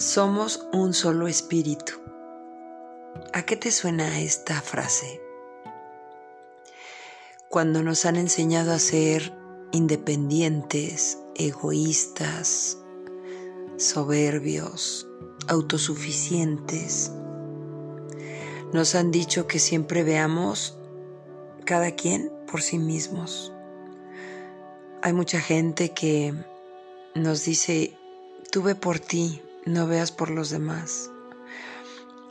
Somos 0.00 0.66
un 0.72 0.94
solo 0.94 1.28
espíritu. 1.28 1.92
¿A 3.34 3.42
qué 3.42 3.54
te 3.54 3.70
suena 3.70 4.18
esta 4.20 4.62
frase? 4.62 5.20
Cuando 7.50 7.82
nos 7.82 8.06
han 8.06 8.16
enseñado 8.16 8.72
a 8.72 8.78
ser 8.78 9.36
independientes, 9.72 11.18
egoístas, 11.34 12.78
soberbios, 13.76 15.06
autosuficientes, 15.48 17.12
nos 18.72 18.94
han 18.94 19.10
dicho 19.10 19.46
que 19.46 19.58
siempre 19.58 20.02
veamos 20.02 20.78
cada 21.66 21.90
quien 21.90 22.32
por 22.50 22.62
sí 22.62 22.78
mismos. 22.78 23.52
Hay 25.02 25.12
mucha 25.12 25.42
gente 25.42 25.90
que 25.90 26.32
nos 27.14 27.44
dice, 27.44 27.98
tuve 28.50 28.74
por 28.74 28.98
ti, 28.98 29.42
no 29.66 29.86
veas 29.86 30.12
por 30.12 30.30
los 30.30 30.50
demás. 30.50 31.10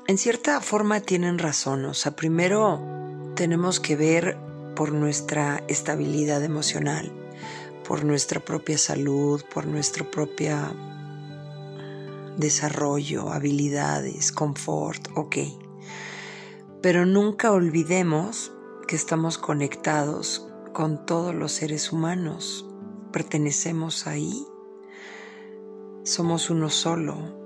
En 0.08 0.18
cierta 0.18 0.60
forma 0.62 1.02
tienen 1.02 1.38
razón, 1.38 1.86
o 1.86 1.94
sea, 1.94 2.16
primero 2.16 2.82
tenemos 3.36 3.80
que 3.80 3.96
ver 3.96 4.38
por 4.76 4.92
nuestra 4.92 5.64
estabilidad 5.68 6.44
emocional, 6.44 7.12
por 7.88 8.04
nuestra 8.04 8.40
propia 8.40 8.78
salud, 8.78 9.44
por 9.54 9.68
nuestro 9.68 10.10
propio 10.10 10.58
desarrollo, 12.38 13.32
habilidades, 13.32 14.32
confort, 14.32 15.10
ok. 15.16 15.38
Pero 16.82 17.06
nunca 17.06 17.52
olvidemos 17.52 18.52
que 18.88 18.96
estamos 18.96 19.38
conectados 19.38 20.48
con 20.74 21.06
todos 21.06 21.36
los 21.36 21.52
seres 21.52 21.92
humanos, 21.92 22.66
pertenecemos 23.12 24.08
ahí 24.08 24.48
somos 26.04 26.50
uno 26.50 26.70
solo. 26.70 27.38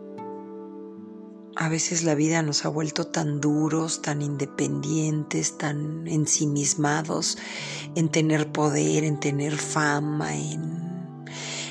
A 1.56 1.70
veces 1.70 2.04
la 2.04 2.16
vida 2.16 2.42
nos 2.42 2.66
ha 2.66 2.70
vuelto 2.70 3.06
tan 3.06 3.40
duros, 3.40 4.02
tan 4.02 4.22
independientes, 4.22 5.58
tan 5.58 6.08
ensimismados 6.08 7.38
en 7.96 8.10
tener 8.10 8.52
poder, 8.52 9.04
en 9.04 9.20
tener 9.20 9.56
fama, 9.56 10.36
en, 10.36 11.26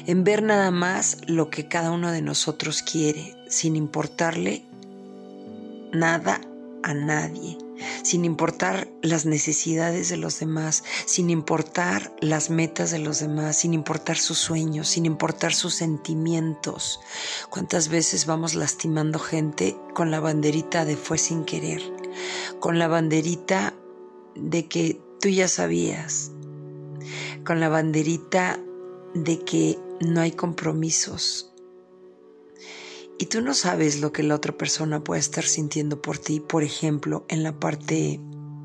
en 0.07 0.25
ver 0.25 0.43
nada 0.43 0.71
más 0.71 1.19
lo 1.27 1.51
que 1.51 1.69
cada 1.69 1.91
uno 1.91 2.13
de 2.13 2.23
nosotros 2.23 2.83
quiere, 2.83 3.35
sin 3.49 3.75
importarle 3.75 4.65
nada 5.93 6.41
a 6.83 6.95
nadie 6.95 7.59
sin 8.03 8.25
importar 8.25 8.89
las 9.03 9.27
necesidades 9.27 10.09
de 10.09 10.17
los 10.17 10.39
demás, 10.41 10.85
sin 11.07 11.31
importar 11.31 12.15
las 12.21 12.51
metas 12.51 12.91
de 12.91 12.99
los 12.99 13.21
demás, 13.21 13.57
sin 13.57 13.75
importar 13.75 14.17
sus 14.17 14.39
sueños, 14.39 14.89
sin 14.89 15.07
importar 15.07 15.55
sus 15.55 15.75
sentimientos. 15.75 17.01
¿Cuántas 17.51 17.89
veces 17.89 18.27
vamos 18.27 18.55
lastimando 18.55 19.19
gente 19.19 19.77
con 19.95 20.11
la 20.11 20.21
banderita 20.21 20.85
de 20.85 20.97
fue 20.97 21.19
sin 21.19 21.45
querer? 21.45 21.83
Con 22.61 22.79
la 22.79 22.89
banderita 22.89 23.75
de 24.35 24.69
que 24.69 25.01
tú 25.21 25.29
ya 25.29 25.49
sabías, 25.49 26.31
con 27.45 27.61
la 27.61 27.69
banderita 27.69 28.59
de 29.15 29.39
que 29.41 29.79
no 30.01 30.21
hay 30.21 30.33
compromisos, 30.33 31.52
y 33.23 33.27
tú 33.27 33.41
no 33.41 33.55
sabes 33.55 34.01
lo 34.01 34.11
que 34.11 34.25
la 34.25 34.35
otra 34.35 34.53
persona 34.53 35.05
puede 35.05 35.21
estar 35.21 35.45
sintiendo 35.45 36.03
por 36.03 36.19
ti, 36.19 36.41
por 36.41 36.65
ejemplo, 36.65 37.25
en 37.29 37.45
la 37.45 37.61
parte 37.61 38.21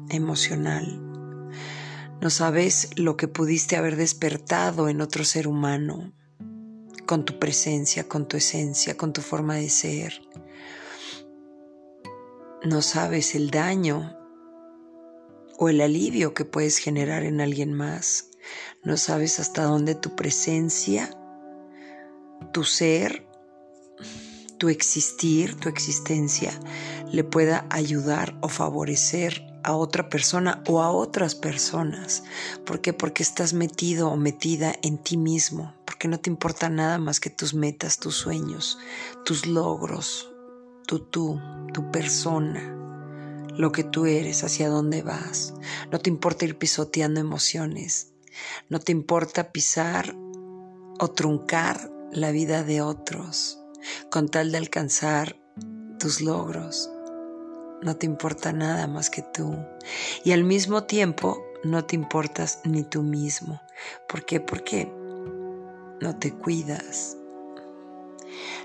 emocional. 0.09 1.00
No 2.22 2.31
sabes 2.31 2.89
lo 2.95 3.17
que 3.17 3.28
pudiste 3.28 3.75
haber 3.75 3.97
despertado 3.97 4.89
en 4.89 5.00
otro 5.00 5.23
ser 5.25 5.47
humano, 5.47 6.11
con 7.05 7.23
tu 7.23 7.38
presencia, 7.38 8.08
con 8.08 8.28
tu 8.28 8.38
esencia, 8.38 8.97
con 8.97 9.13
tu 9.13 9.22
forma 9.22 9.53
de 9.58 9.69
ser. 9.69 10.28
No 12.63 12.81
sabes 12.81 13.35
el 13.35 13.51
daño 13.51 14.17
o 15.59 15.69
el 15.69 15.81
alivio 15.81 16.34
que 16.34 16.46
puedes 16.46 16.79
generar 16.79 17.25
en 17.25 17.41
alguien 17.41 17.73
más. 17.73 18.31
No 18.84 18.97
sabes 18.97 19.40
hasta 19.40 19.66
dónde 19.66 19.94
tu 19.94 20.16
presencia, 20.16 21.12
tu 22.53 22.63
ser, 22.63 23.27
tu 24.57 24.69
existir, 24.69 25.56
tu 25.56 25.69
existencia, 25.69 26.51
le 27.12 27.23
pueda 27.23 27.66
ayudar 27.69 28.38
o 28.41 28.50
favorecer 28.50 29.45
a 29.63 29.75
otra 29.75 30.09
persona 30.09 30.63
o 30.68 30.81
a 30.81 30.91
otras 30.91 31.35
personas. 31.35 32.23
¿Por 32.66 32.81
qué? 32.81 32.94
Porque 32.94 33.23
estás 33.23 33.53
metido 33.53 34.09
o 34.09 34.17
metida 34.17 34.73
en 34.81 34.97
ti 34.97 35.17
mismo, 35.17 35.73
porque 35.85 36.07
no 36.07 36.19
te 36.19 36.29
importa 36.29 36.69
nada 36.69 36.97
más 36.97 37.19
que 37.19 37.29
tus 37.29 37.53
metas, 37.53 38.00
tus 38.00 38.16
sueños, 38.16 38.78
tus 39.25 39.46
logros, 39.46 40.31
tu 40.88 41.00
tú, 41.00 41.40
tu 41.73 41.91
persona, 41.91 42.73
lo 43.57 43.72
que 43.72 43.84
tú 43.84 44.06
eres, 44.06 44.44
hacia 44.44 44.69
dónde 44.69 45.01
vas. 45.01 45.53
No 45.91 46.00
te 46.00 46.09
importa 46.09 46.46
ir 46.46 46.57
pisoteando 46.57 47.19
emociones, 47.19 48.13
no 48.69 48.79
te 48.79 48.91
importa 48.91 49.51
pisar 49.51 50.16
o 51.00 51.09
truncar 51.09 51.91
la 52.12 52.31
vida 52.31 52.63
de 52.63 52.81
otros 52.81 53.59
con 54.09 54.30
tal 54.30 54.52
de 54.52 54.58
alcanzar 54.58 55.38
tus 56.00 56.22
logros. 56.22 56.90
No 57.81 57.96
te 57.96 58.06
importa 58.06 58.53
nada 58.53 58.88
más 58.88 59.09
que 59.09 59.22
tú. 59.22 59.56
Y 60.24 60.31
al 60.31 60.44
mismo 60.44 60.84
tiempo 60.84 61.44
no 61.64 61.86
te 61.86 61.96
importas 61.96 62.62
ni 62.64 62.84
tú 62.84 63.03
mismo. 63.03 63.62
¿Por 64.08 64.26
qué? 64.26 64.40
Porque 64.40 64.92
no 66.02 66.16
te 66.18 66.31
cuidas. 66.31 67.18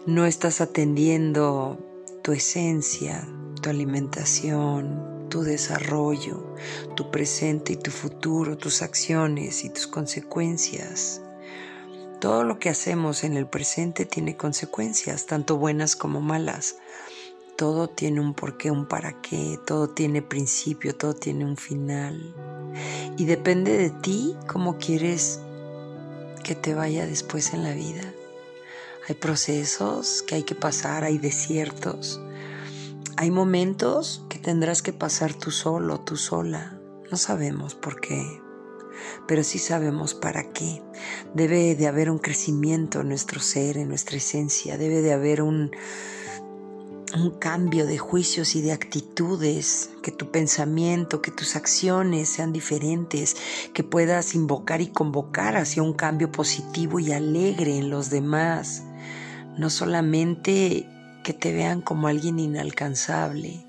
No 0.06 0.26
estás 0.26 0.60
atendiendo 0.60 1.78
tu 2.22 2.32
esencia, 2.32 3.26
tu 3.60 3.70
alimentación, 3.70 5.28
tu 5.28 5.42
desarrollo, 5.42 6.54
tu 6.94 7.10
presente 7.10 7.74
y 7.74 7.76
tu 7.76 7.90
futuro, 7.90 8.56
tus 8.56 8.82
acciones 8.82 9.64
y 9.64 9.70
tus 9.70 9.86
consecuencias. 9.86 11.22
Todo 12.22 12.44
lo 12.44 12.60
que 12.60 12.68
hacemos 12.68 13.24
en 13.24 13.36
el 13.36 13.48
presente 13.48 14.06
tiene 14.06 14.36
consecuencias, 14.36 15.26
tanto 15.26 15.56
buenas 15.56 15.96
como 15.96 16.20
malas. 16.20 16.76
Todo 17.56 17.88
tiene 17.88 18.20
un 18.20 18.34
porqué, 18.34 18.70
un 18.70 18.86
para 18.86 19.20
qué, 19.20 19.58
todo 19.66 19.88
tiene 19.88 20.22
principio, 20.22 20.94
todo 20.94 21.14
tiene 21.14 21.44
un 21.44 21.56
final. 21.56 22.32
Y 23.16 23.24
depende 23.24 23.76
de 23.76 23.90
ti 23.90 24.36
cómo 24.46 24.78
quieres 24.78 25.40
que 26.44 26.54
te 26.54 26.74
vaya 26.74 27.06
después 27.06 27.54
en 27.54 27.64
la 27.64 27.72
vida. 27.72 28.14
Hay 29.08 29.16
procesos 29.16 30.22
que 30.22 30.36
hay 30.36 30.44
que 30.44 30.54
pasar, 30.54 31.02
hay 31.02 31.18
desiertos. 31.18 32.20
Hay 33.16 33.32
momentos 33.32 34.24
que 34.28 34.38
tendrás 34.38 34.80
que 34.80 34.92
pasar 34.92 35.34
tú 35.34 35.50
solo, 35.50 35.98
tú 35.98 36.16
sola. 36.16 36.78
No 37.10 37.16
sabemos 37.16 37.74
por 37.74 38.00
qué 38.00 38.41
pero 39.26 39.42
sí 39.44 39.58
sabemos 39.58 40.14
para 40.14 40.52
qué. 40.52 40.82
Debe 41.34 41.74
de 41.74 41.86
haber 41.86 42.10
un 42.10 42.18
crecimiento 42.18 43.00
en 43.00 43.08
nuestro 43.08 43.40
ser, 43.40 43.76
en 43.76 43.88
nuestra 43.88 44.16
esencia, 44.16 44.78
debe 44.78 45.02
de 45.02 45.12
haber 45.12 45.42
un, 45.42 45.70
un 47.14 47.30
cambio 47.30 47.86
de 47.86 47.98
juicios 47.98 48.54
y 48.56 48.62
de 48.62 48.72
actitudes, 48.72 49.90
que 50.02 50.10
tu 50.10 50.30
pensamiento, 50.30 51.20
que 51.20 51.30
tus 51.30 51.56
acciones 51.56 52.28
sean 52.28 52.52
diferentes, 52.52 53.36
que 53.74 53.84
puedas 53.84 54.34
invocar 54.34 54.80
y 54.80 54.88
convocar 54.88 55.56
hacia 55.56 55.82
un 55.82 55.92
cambio 55.92 56.32
positivo 56.32 57.00
y 57.00 57.12
alegre 57.12 57.76
en 57.76 57.90
los 57.90 58.10
demás, 58.10 58.84
no 59.58 59.68
solamente 59.70 60.88
que 61.22 61.32
te 61.34 61.52
vean 61.52 61.82
como 61.82 62.08
alguien 62.08 62.38
inalcanzable, 62.38 63.64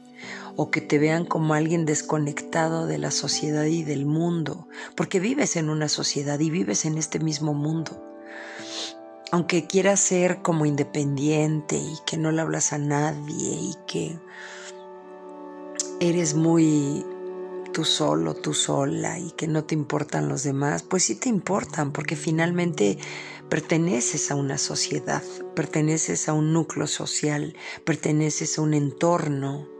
o 0.56 0.70
que 0.70 0.82
te 0.82 1.00
vean 1.00 1.26
como 1.26 1.54
alguien 1.54 1.86
desconectado 1.86 2.86
de 2.86 2.98
la 2.98 3.12
sociedad 3.12 3.66
y 3.66 3.84
del 3.84 4.06
mundo, 4.06 4.68
porque 4.96 5.20
vives 5.20 5.56
en 5.56 5.70
una 5.70 5.90
sociedad 5.90 6.40
y 6.40 6.50
vives 6.50 6.86
en 6.86 6.98
este 6.98 7.20
mismo 7.20 7.54
mundo. 7.54 8.04
Aunque 9.32 9.66
quieras 9.66 10.00
ser 10.00 10.42
como 10.44 10.66
independiente 10.66 11.76
y 11.76 11.96
que 12.06 12.18
no 12.18 12.32
le 12.32 12.42
hablas 12.42 12.72
a 12.72 12.78
nadie 12.78 13.50
y 13.50 13.76
que 13.88 14.20
eres 16.00 16.36
muy 16.36 17.04
tú 17.74 17.84
solo, 17.84 18.36
tú 18.36 18.54
sola 18.54 19.18
y 19.18 19.32
que 19.32 19.48
no 19.48 19.64
te 19.64 19.74
importan 19.74 20.30
los 20.30 20.44
demás, 20.44 20.84
pues 20.84 21.06
sí 21.06 21.16
te 21.16 21.30
importan 21.30 21.92
porque 21.92 22.16
finalmente 22.16 23.00
perteneces 23.50 24.30
a 24.30 24.36
una 24.36 24.60
sociedad, 24.60 25.24
perteneces 25.56 26.30
a 26.30 26.34
un 26.34 26.54
núcleo 26.54 26.86
social, 26.86 27.56
perteneces 27.84 28.60
a 28.60 28.62
un 28.62 28.76
entorno 28.76 29.73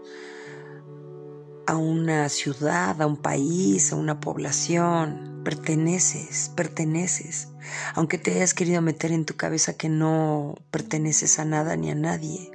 a 1.66 1.78
una 1.78 2.30
ciudad, 2.30 3.02
a 3.02 3.08
un 3.08 3.18
país, 3.18 3.92
a 3.92 3.96
una 3.96 4.20
población. 4.20 5.42
Perteneces, 5.44 6.52
perteneces. 6.56 7.50
Aunque 7.96 8.18
te 8.18 8.32
hayas 8.32 8.54
querido 8.54 8.82
meter 8.82 9.12
en 9.12 9.26
tu 9.26 9.36
cabeza 9.36 9.74
que 9.74 9.90
no 9.90 10.56
perteneces 10.72 11.40
a 11.40 11.46
nada 11.46 11.76
ni 11.76 11.92
a 11.92 11.96
nadie. 11.96 12.52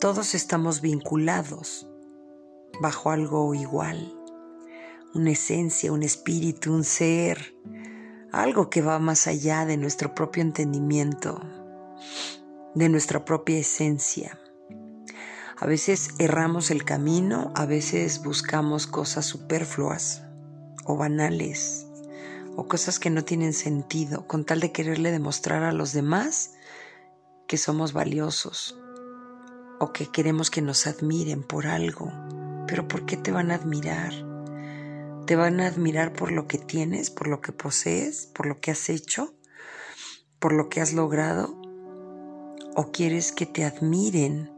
Todos 0.00 0.34
estamos 0.34 0.80
vinculados 0.80 1.86
bajo 2.80 3.10
algo 3.10 3.54
igual. 3.54 4.14
Una 5.14 5.30
esencia, 5.30 5.92
un 5.92 6.02
espíritu, 6.02 6.72
un 6.72 6.84
ser. 6.84 7.54
Algo 8.32 8.68
que 8.68 8.82
va 8.82 8.98
más 8.98 9.26
allá 9.26 9.64
de 9.64 9.76
nuestro 9.76 10.14
propio 10.14 10.42
entendimiento. 10.42 11.40
de 12.74 12.90
nuestra 12.90 13.24
propia 13.24 13.58
esencia. 13.58 14.38
A 15.58 15.64
veces 15.64 16.10
erramos 16.18 16.70
el 16.70 16.84
camino, 16.84 17.50
a 17.54 17.64
veces 17.64 18.22
buscamos 18.22 18.86
cosas 18.86 19.24
superfluas 19.24 20.22
o 20.84 20.98
banales 20.98 21.86
o 22.56 22.68
cosas 22.68 22.98
que 22.98 23.08
no 23.08 23.24
tienen 23.24 23.54
sentido 23.54 24.26
con 24.26 24.44
tal 24.44 24.60
de 24.60 24.70
quererle 24.70 25.10
demostrar 25.10 25.62
a 25.62 25.72
los 25.72 25.94
demás 25.94 26.52
que 27.46 27.56
somos 27.56 27.94
valiosos 27.94 28.78
o 29.80 29.94
que 29.94 30.10
queremos 30.12 30.50
que 30.50 30.60
nos 30.60 30.86
admiren 30.86 31.42
por 31.42 31.66
algo. 31.66 32.12
Pero 32.66 32.86
¿por 32.86 33.06
qué 33.06 33.16
te 33.16 33.32
van 33.32 33.50
a 33.50 33.54
admirar? 33.54 34.12
¿Te 35.26 35.36
van 35.36 35.60
a 35.60 35.68
admirar 35.68 36.12
por 36.12 36.32
lo 36.32 36.46
que 36.46 36.58
tienes, 36.58 37.08
por 37.08 37.28
lo 37.28 37.40
que 37.40 37.52
posees, 37.52 38.26
por 38.26 38.44
lo 38.44 38.60
que 38.60 38.72
has 38.72 38.90
hecho, 38.90 39.34
por 40.38 40.52
lo 40.52 40.68
que 40.68 40.82
has 40.82 40.92
logrado? 40.92 41.58
¿O 42.74 42.90
quieres 42.92 43.32
que 43.32 43.46
te 43.46 43.64
admiren 43.64 44.55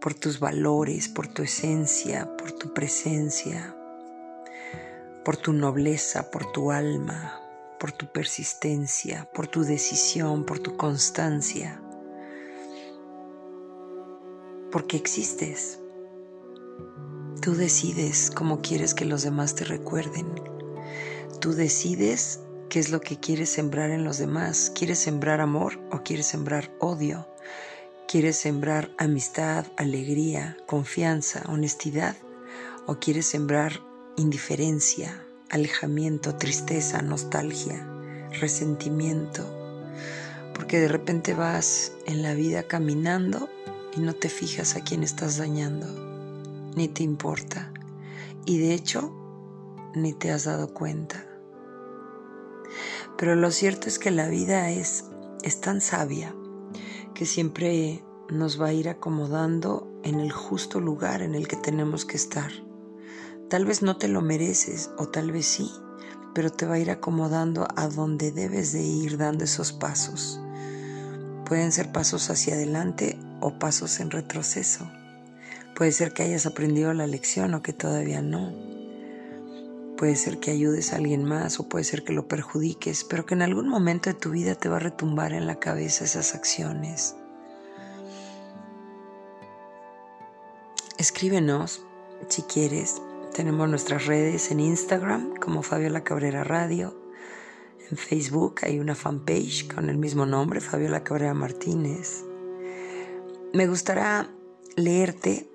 por 0.00 0.14
tus 0.14 0.38
valores, 0.38 1.08
por 1.08 1.26
tu 1.26 1.42
esencia, 1.42 2.36
por 2.36 2.52
tu 2.52 2.72
presencia, 2.72 3.76
por 5.24 5.36
tu 5.36 5.52
nobleza, 5.52 6.30
por 6.30 6.52
tu 6.52 6.70
alma, 6.70 7.40
por 7.78 7.92
tu 7.92 8.06
persistencia, 8.06 9.28
por 9.34 9.46
tu 9.46 9.62
decisión, 9.62 10.44
por 10.44 10.58
tu 10.60 10.76
constancia? 10.76 11.82
Porque 14.70 14.96
existes. 14.96 15.78
Tú 17.40 17.54
decides 17.54 18.30
cómo 18.30 18.60
quieres 18.60 18.94
que 18.94 19.04
los 19.04 19.22
demás 19.22 19.54
te 19.54 19.64
recuerden. 19.64 20.26
Tú 21.40 21.52
decides 21.52 22.40
qué 22.68 22.78
es 22.78 22.90
lo 22.90 23.00
que 23.00 23.18
quieres 23.18 23.48
sembrar 23.48 23.90
en 23.90 24.04
los 24.04 24.18
demás. 24.18 24.70
¿Quieres 24.74 24.98
sembrar 24.98 25.40
amor 25.40 25.80
o 25.90 26.02
quieres 26.02 26.26
sembrar 26.26 26.70
odio? 26.80 27.26
¿Quieres 28.10 28.36
sembrar 28.36 28.90
amistad, 28.96 29.66
alegría, 29.76 30.56
confianza, 30.66 31.42
honestidad? 31.46 32.16
¿O 32.86 32.94
quieres 32.94 33.26
sembrar 33.26 33.82
indiferencia, 34.16 35.26
alejamiento, 35.50 36.34
tristeza, 36.34 37.02
nostalgia, 37.02 37.86
resentimiento? 38.40 39.44
Porque 40.54 40.80
de 40.80 40.88
repente 40.88 41.34
vas 41.34 41.92
en 42.06 42.22
la 42.22 42.32
vida 42.32 42.62
caminando 42.62 43.50
y 43.94 44.00
no 44.00 44.14
te 44.14 44.30
fijas 44.30 44.74
a 44.76 44.84
quién 44.84 45.02
estás 45.02 45.36
dañando, 45.36 45.86
ni 46.74 46.88
te 46.88 47.02
importa. 47.02 47.74
Y 48.46 48.56
de 48.56 48.72
hecho, 48.72 49.12
ni 49.94 50.14
te 50.14 50.32
has 50.32 50.44
dado 50.44 50.72
cuenta. 50.72 51.26
Pero 53.18 53.34
lo 53.34 53.50
cierto 53.50 53.86
es 53.86 53.98
que 53.98 54.10
la 54.10 54.28
vida 54.28 54.70
es, 54.70 55.04
es 55.42 55.60
tan 55.60 55.82
sabia 55.82 56.34
que 57.18 57.26
siempre 57.26 58.04
nos 58.30 58.62
va 58.62 58.68
a 58.68 58.72
ir 58.72 58.88
acomodando 58.88 59.90
en 60.04 60.20
el 60.20 60.30
justo 60.30 60.78
lugar 60.78 61.20
en 61.20 61.34
el 61.34 61.48
que 61.48 61.56
tenemos 61.56 62.04
que 62.04 62.16
estar. 62.16 62.52
Tal 63.50 63.64
vez 63.64 63.82
no 63.82 63.96
te 63.96 64.06
lo 64.06 64.22
mereces 64.22 64.90
o 64.98 65.08
tal 65.08 65.32
vez 65.32 65.46
sí, 65.46 65.68
pero 66.32 66.50
te 66.50 66.64
va 66.64 66.74
a 66.74 66.78
ir 66.78 66.92
acomodando 66.92 67.66
a 67.74 67.88
donde 67.88 68.30
debes 68.30 68.72
de 68.72 68.84
ir 68.84 69.18
dando 69.18 69.42
esos 69.42 69.72
pasos. 69.72 70.40
Pueden 71.44 71.72
ser 71.72 71.90
pasos 71.90 72.30
hacia 72.30 72.54
adelante 72.54 73.18
o 73.40 73.58
pasos 73.58 73.98
en 73.98 74.12
retroceso. 74.12 74.88
Puede 75.74 75.90
ser 75.90 76.12
que 76.12 76.22
hayas 76.22 76.46
aprendido 76.46 76.94
la 76.94 77.08
lección 77.08 77.52
o 77.54 77.62
que 77.62 77.72
todavía 77.72 78.22
no. 78.22 78.52
Puede 79.98 80.14
ser 80.14 80.38
que 80.38 80.52
ayudes 80.52 80.92
a 80.92 80.96
alguien 80.96 81.24
más 81.24 81.58
o 81.58 81.68
puede 81.68 81.82
ser 81.82 82.04
que 82.04 82.12
lo 82.12 82.28
perjudiques, 82.28 83.02
pero 83.02 83.26
que 83.26 83.34
en 83.34 83.42
algún 83.42 83.68
momento 83.68 84.08
de 84.08 84.14
tu 84.14 84.30
vida 84.30 84.54
te 84.54 84.68
va 84.68 84.76
a 84.76 84.78
retumbar 84.78 85.32
en 85.32 85.48
la 85.48 85.58
cabeza 85.58 86.04
esas 86.04 86.36
acciones. 86.36 87.16
Escríbenos 90.98 91.82
si 92.28 92.42
quieres. 92.42 93.02
Tenemos 93.34 93.68
nuestras 93.68 94.06
redes 94.06 94.52
en 94.52 94.60
Instagram 94.60 95.34
como 95.34 95.64
Fabiola 95.64 96.04
Cabrera 96.04 96.44
Radio. 96.44 96.96
En 97.90 97.96
Facebook 97.96 98.60
hay 98.62 98.78
una 98.78 98.94
fanpage 98.94 99.66
con 99.66 99.90
el 99.90 99.98
mismo 99.98 100.26
nombre, 100.26 100.60
Fabiola 100.60 101.02
Cabrera 101.02 101.34
Martínez. 101.34 102.22
Me 103.52 103.66
gustará 103.66 104.30
leerte, 104.76 105.50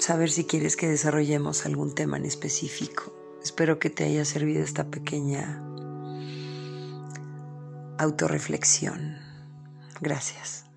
saber 0.00 0.32
si 0.32 0.46
quieres 0.46 0.74
que 0.74 0.88
desarrollemos 0.88 1.64
algún 1.64 1.94
tema 1.94 2.16
en 2.16 2.24
específico. 2.24 3.21
Espero 3.42 3.78
que 3.78 3.90
te 3.90 4.04
haya 4.04 4.24
servido 4.24 4.62
esta 4.62 4.84
pequeña 4.84 5.62
autorreflexión. 7.98 9.16
Gracias. 10.00 10.71